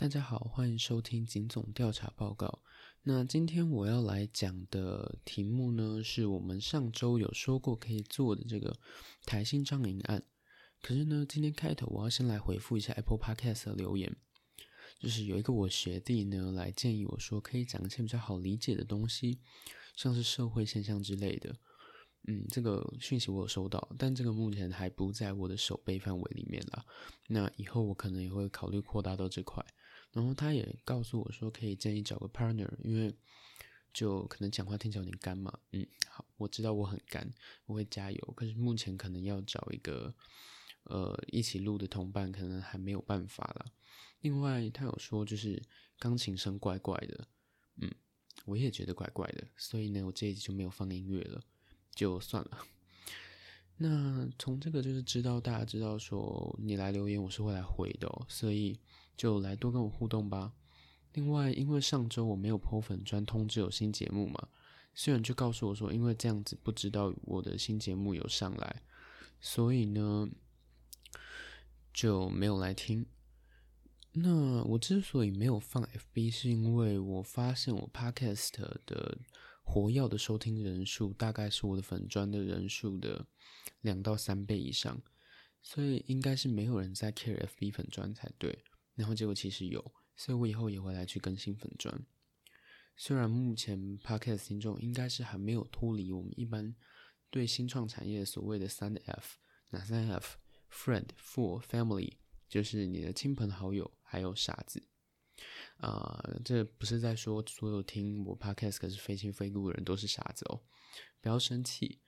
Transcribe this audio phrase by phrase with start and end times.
[0.00, 2.62] 大家好，欢迎收听警总调查报告。
[3.02, 8.78] 那今天我要来讲的题目呢，是我们上周有说过可以做的这个
[9.24, 10.22] 台新张营案。
[10.80, 14.16] 可是呢，今天开头我要先来回复一下 Apple Podcast 的留言，
[15.00, 19.40] 就是有一个我学弟呢来建议我说，可以讲一些比较好理解的东西，
[19.96, 21.56] 像是社会现象之类的。
[22.28, 26.86] 嗯，这个讯息我有收到，但这个目前还不在我的手背范围里面啦。
[27.26, 29.64] 那以后我可能也会考虑扩大到这块。
[30.18, 33.14] 然后他也告诉我说，可以建议找个 partner，因为
[33.94, 35.56] 就可能讲话听起来有点干嘛。
[35.70, 37.32] 嗯，好，我知道我很干，
[37.66, 38.32] 我会加油。
[38.34, 40.12] 可是目前可能要找一个
[40.82, 43.66] 呃一起录的同伴，可能还没有办法了。
[44.22, 45.62] 另外，他有说就是
[46.00, 47.28] 钢琴声怪怪的，
[47.76, 47.88] 嗯，
[48.44, 51.40] 我也觉得怪怪的，所以呢，我这一集就没有放音乐了，
[51.94, 52.58] 就算了。
[53.78, 58.80] 那从这个就是知道大家知道说你来留言，我是会来回的，所以。
[59.18, 60.54] 就来多跟我互动吧。
[61.12, 64.48] 另外，因为上周我没有 po 粉专通知有新节目嘛，
[64.94, 68.82] 虽然就告诉我说，因为这样子不知道我的新节目有上来，
[69.40, 70.28] 所以呢
[71.92, 73.04] 就没有来听。
[74.12, 78.52] 那我之所以没有放 FB，是因为我发现我 Podcast
[78.86, 79.18] 的
[79.64, 83.26] 活跃的收听人数大概是我的粉专的人数的
[83.80, 85.00] 两到三倍以上，
[85.62, 88.64] 所以应该是没有人在 care FB 粉砖才对。
[88.98, 89.80] 然后结果其实有，
[90.16, 92.04] 所以我以后也会来去更新粉砖。
[92.96, 96.74] 虽然目前 Podcast 听众应该是还没有脱离我们一般
[97.30, 99.36] 对新创产业所谓的三 F，
[99.70, 102.14] 哪三 F？Friend、For、Family，
[102.48, 104.82] 就是你的亲朋好友，还有傻子。
[105.76, 110.60] 啊，这不是在说所有听我 Podcast 可是非亲非故的人都是傻子哦，
[111.20, 112.00] 不要生气。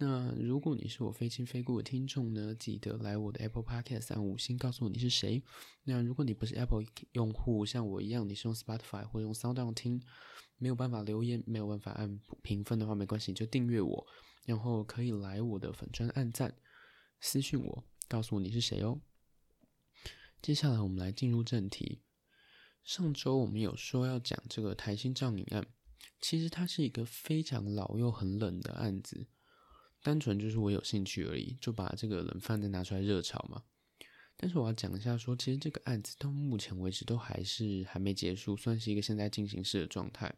[0.00, 5.42] 那如果你是我非亲非故的听众呢，记得来我的 Apple Podcast 按五星，告诉我你是谁。
[5.82, 10.00] 那如果你不是 Apple 用户，像我一样，你是用 Spotify 或用 SoundOn 听，
[10.56, 14.06] 没有办法留言，没有办法按评分的话，没关系，就订阅我，
[14.44, 16.54] 然后可以来我的粉专按赞，
[17.20, 19.00] 私讯我，告诉我你是谁哦。
[20.40, 22.02] 接下来我们来进入正题。
[22.84, 25.66] 上周我们有说要讲这个台新照影案，
[26.20, 29.26] 其实它是一个非常老又很冷的案子。
[30.02, 33.64] 单纯就是我有兴趣而已，就把这个冷饭再拿出来热炒嘛。
[34.36, 40.32] 但是我要讲一下，说其实这个案子到目前为止都还是还没结束，算是一个现在进行式的状态。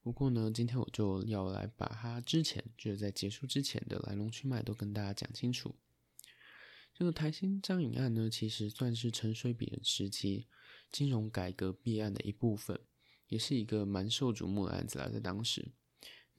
[0.00, 5.74] 不过呢，今天我就要来把它之前就是在结束之前的来龙去脉都跟大家讲清楚。
[6.94, 10.46] 这个台新张颖案呢，其实算是陈水扁时期
[10.92, 12.78] 金融改革弊案的一部分，
[13.26, 15.72] 也是一个蛮受瞩目的案子啦，在当时。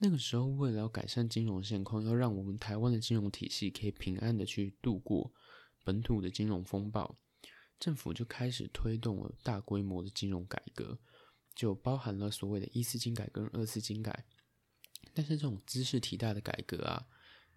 [0.00, 5.32] 那个时候，为了要改善金融现况，要让我们台湾的金融体系可以平安的去度过
[5.84, 7.18] 本土的金融风暴，
[7.80, 11.00] 政府就开始推动了大规模的金融改革，
[11.54, 14.24] 就包含了所谓的一次金改跟二次金改。
[15.12, 17.08] 但是这种姿势体大的改革啊，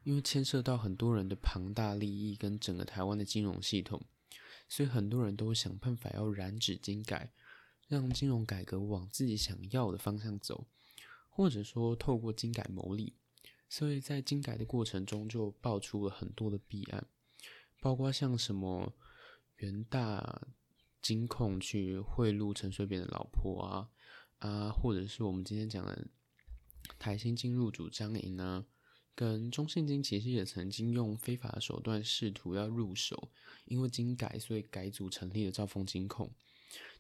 [0.04, 4.02] 因为牵涉到很多人的庞大利益跟整个台湾的金融系统，
[4.68, 7.32] 所以很多人都想办法要染指金改，
[7.88, 10.66] 让金融改革往自己想要的方向走。
[11.34, 13.16] 或者说透过金改牟利，
[13.68, 17.08] 所以在金改的过程中就爆出了很多的弊案，
[17.80, 18.94] 包括像什么
[19.56, 20.42] 元大
[21.02, 23.90] 金控去贿赂陈水扁的老婆啊
[24.40, 26.08] 啊，或者是我们今天讲的
[27.00, 28.66] 台新金入主张营啊，
[29.16, 33.32] 跟中信金其实也曾经用非法的手段试图要入手，
[33.66, 36.32] 因为金改所以改组成立了兆丰金控。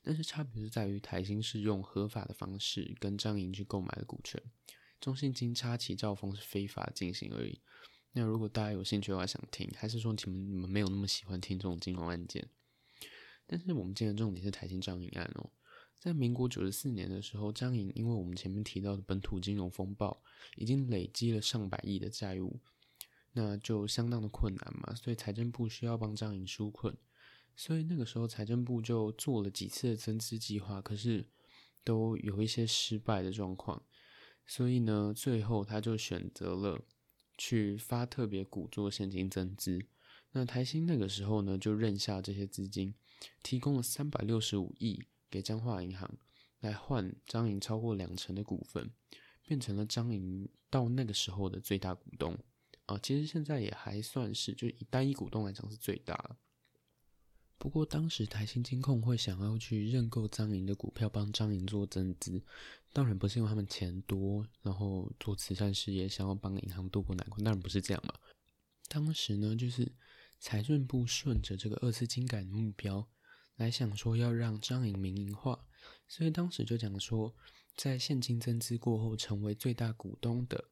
[0.03, 4.41] 但是差别是在于台新是用合法的方式跟张营去购买的股权，
[4.99, 7.61] 中信金插旗兆丰是非法进行而已。
[8.13, 12.49] 那如果大家有兴趣的话，想听，还是说你们你们没有那么喜欢听这种金融案件？
[13.47, 15.49] 但是我们今天重点是台新张营案哦，
[15.99, 20.21] 在民国九十四年的时候，张营因为我们前面提到的本土金融风暴，
[20.55, 22.59] 已经累积了上百亿的债务，
[23.33, 26.97] 那就相当的困难嘛，所以财政部需要帮张营纾困。
[27.63, 31.27] 所以那个时候，财政部就做了几次增资计划，可是
[31.83, 33.83] 都有一些失败的状况。
[34.47, 36.83] 所以呢，最后他就选择了
[37.37, 39.79] 去发特别股做现金增资。
[40.31, 42.95] 那台新那个时候呢，就认下这些资金，
[43.43, 44.99] 提供了三百六十五亿
[45.29, 46.17] 给彰化银行，
[46.61, 48.89] 来换张营超过两成的股份，
[49.43, 52.35] 变成了张营到那个时候的最大股东。
[52.87, 56.35] 啊，其实现在也还算是，就以单一股东来讲是最大的。
[57.61, 62.41] 不过当时台新金控会想要去认购张营的股票，帮张营做增资，
[62.91, 68.15] 当然不是因为他们钱多，然后做慈善事业想要帮银行渡过难关，当然不是这样嘛。
[68.89, 69.91] 当时呢，就是
[70.39, 73.07] 财政部顺着这个二次金改的目标，
[73.57, 75.63] 来想说要让张颖民营化，
[76.07, 77.35] 所以当时就讲说，
[77.75, 80.65] 在现金增资过后，成为最大股东的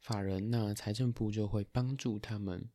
[0.00, 2.68] 法人，那财政部就会帮助他们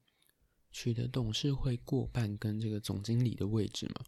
[0.72, 4.06] 取得董事会过半跟这个总经理的位置嘛。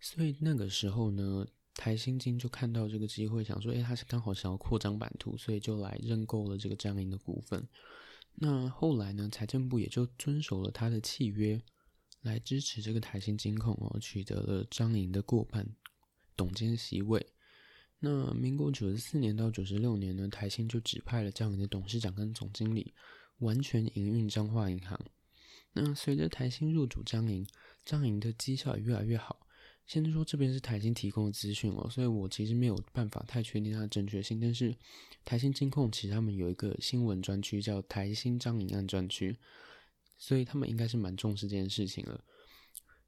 [0.00, 7.66] 所以那个时候呢，台新金就看到这个机会，想说，诶，他是刚好想要扩张版图，所以就来认购了这个张营的股份。
[8.34, 11.62] 那后来呢，财政部也就遵守了他的契约。
[12.22, 15.64] 来支持这个台新金控哦，取得了张营的过半
[16.36, 17.24] 董监席位。
[18.00, 22.92] 那民国九十四年到九十六年呢，台新就指派了张营的董事长跟总经理，
[23.38, 25.00] 完全营运彰化银行。
[25.72, 27.46] 那随着台新入主张营，
[27.84, 29.46] 张营的绩效也越来越好。
[29.86, 34.38] 先说这边是台新提供的资讯哦，所以我其实没有办法太确定它的正确性。
[34.38, 34.74] 但是
[35.24, 39.36] 台新金控其实他们有一个新闻专区，叫台新张营案专区。
[40.20, 42.20] 所以他们应该是蛮重视这件事情了，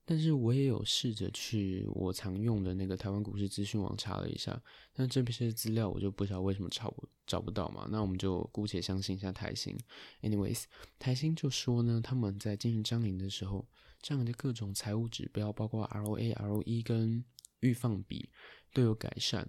[0.04, 4.62] 但是我也有试着去我常用的那个台湾股市资讯网查了一下，
[4.92, 9.78] 但这些资料我就不知道为什么查不找不到嘛，那我们就姑且相信一下台新。
[10.20, 10.64] Anyways，
[10.98, 13.68] 台新就说呢，他们在经营张营的时候，
[14.02, 17.24] 张营的各种财务指标，包括 ROA、ROE 跟
[17.60, 18.28] 预放比
[18.72, 19.48] 都有改善。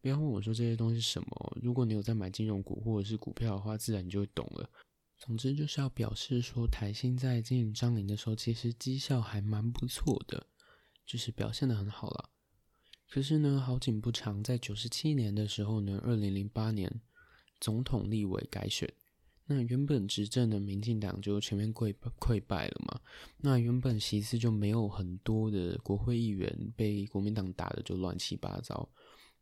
[0.00, 4.68] 不要问我说这些东西什么，如果你有在买金融股或者是股票的话，自然你就会懂了。
[5.16, 10.48] 总之就是要表示说，台新在经营张营的时候，其实绩效还蛮不错的，
[11.06, 12.30] 就是表现的很好了。
[13.08, 17.00] 可是呢，好景不长，在九十七年的时候呢，二零零八年
[17.60, 18.90] 总统立委改选，
[19.46, 23.00] 那原本执政的民进党就全面溃溃败了嘛。
[23.36, 28.88] 那原本席次就没有很多的国会议员被国民党打的就乱七八糟，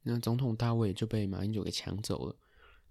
[0.03, 2.37] 那总统大位就被马英九给抢走了。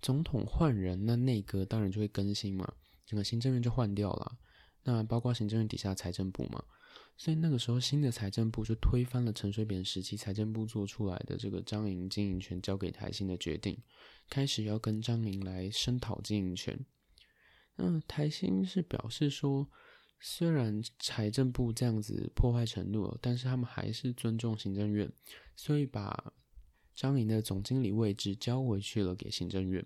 [0.01, 2.71] 总统换人，那内阁当然就会更新嘛，
[3.06, 4.38] 整个行政院就换掉了。
[4.83, 6.63] 那包括行政院底下财政部嘛，
[7.18, 13.78] 所以那个时候新的财政部就推翻了陈水扁时期财政部做出来的这个张营经营权交给台新的决定，
[14.30, 16.80] 开始要跟张营来声讨经营权。
[17.75, 19.68] 那台新是表示说，
[20.19, 25.12] 虽然财政部这样子破坏程度，但是他们还是尊重行政院，
[25.56, 26.34] 所以把。
[26.96, 29.86] 张营的总经理位置交回去了给行政院，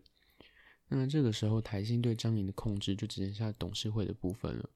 [0.87, 4.69] 那这个时候台新对张营的控制就只剩下董事会的部分了。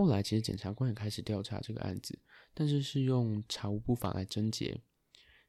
[0.00, 2.18] 后来其实检察官也开始调查这个案子，
[2.54, 4.80] 但是是用查无不法来侦结。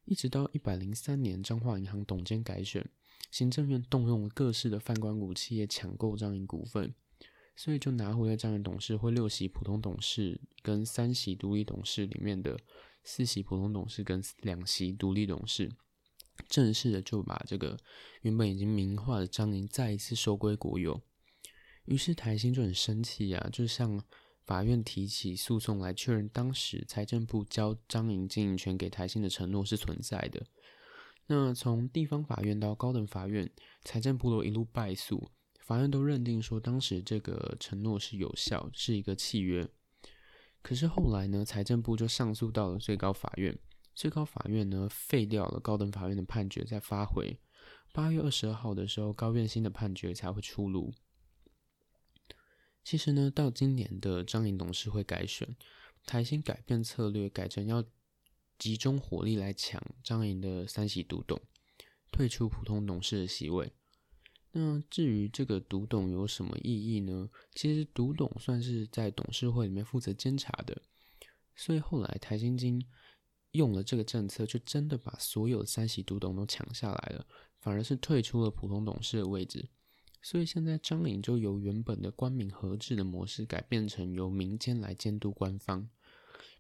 [0.04, 2.86] 一直到一百零三年彰化银行董监改选，
[3.32, 6.94] 行政院动用了各式的泛官股企业抢购张营股份，
[7.56, 12.60] 所以就拿回了张营董事会六席普通董事跟三席独立董事里面的。
[13.06, 15.72] 四席普通董事跟两席独立董事，
[16.50, 17.80] 正式的就把这个
[18.24, 21.02] 原本已经名化的张营再一次收归国有。
[21.86, 24.00] 于是台新就很生气啊，就向
[24.46, 30.46] 法院提起诉讼来确认当时财政部交张营经营权给台新的承诺是存在的。
[31.28, 33.50] 那从地方法院到高等法院，
[33.84, 35.30] 财政部都一路败诉，
[35.60, 39.66] 法院都认定说当时这个承诺是有效，是一个契约。
[40.62, 43.58] 可是后来呢，财政部就上诉到了最高法院，
[43.96, 47.40] 最高法院呢废掉了高等法院的判决，再发回。
[47.94, 50.94] 八月二十二号的时候，高院新的判决才会出炉。
[52.84, 55.56] 其实呢，到今年的张营董事会改选，
[56.06, 57.84] 台新改变策略，改成要
[58.58, 61.40] 集中火力来抢张营的三席独董，
[62.12, 63.72] 退出普通董事的席位。
[64.54, 67.30] 那至于这个独董有什么意义呢？
[67.54, 70.82] 其实独董算是在董事会里面负责监察的，
[71.56, 72.86] 所以后来台新金
[73.52, 77.26] 用了这个政策，就真的把所有三席独董都抢下来了，
[77.60, 79.70] 反而是退出了普通董事的位置。
[80.22, 85.90] 所以现在张颖就由原本的官民合制的模式改变成由民间来监督官方。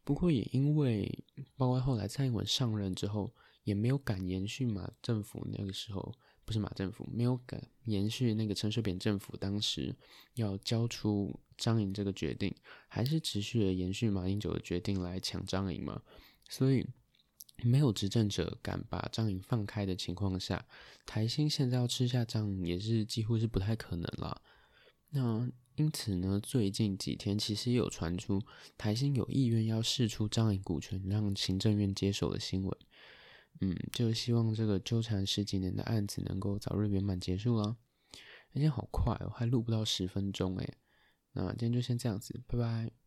[0.03, 1.23] 不过也因为
[1.55, 6.13] 包括后来蔡英文上任之后，也没有敢延续马政府那个时候。
[6.43, 9.95] 不是马政府没有敢延续那个陈水扁政府当时
[10.33, 12.53] 要交出张颖这个决定，
[12.89, 16.01] 还是持续的延续马英九的决定来抢张颖嘛？
[16.49, 16.85] 所以
[17.63, 20.65] 没有执政者敢把张颖放开的情况下，
[21.05, 24.41] 台新现在要吃下张颖也是几乎是不太可能了。
[25.09, 28.41] 那因此呢，最近几天其实也有传出
[28.77, 32.77] 台新有意愿要释出张颖股权让行政院接手的新闻。
[33.59, 37.75] 嗯，就希望这个纠缠十几年的案子能够早日圆满结束啦。
[38.53, 40.73] 今天好快哦，还录不到十分钟诶。
[41.33, 43.00] 那今天就先这样子，拜拜。